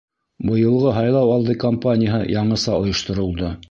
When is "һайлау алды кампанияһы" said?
0.95-2.25